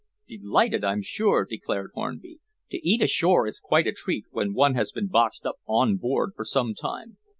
"Delighted, 0.27 0.83
I'm 0.83 1.03
sure," 1.03 1.45
declared 1.45 1.91
Hornby. 1.93 2.39
"To 2.71 2.77
eat 2.81 3.03
ashore 3.03 3.45
is 3.45 3.59
quite 3.59 3.85
a 3.85 3.91
treat 3.91 4.25
when 4.31 4.55
one 4.55 4.73
has 4.73 4.91
been 4.91 5.05
boxed 5.09 5.45
up 5.45 5.57
on 5.67 5.97
board 5.97 6.31
for 6.35 6.43
some 6.43 6.73
time. 6.73 7.17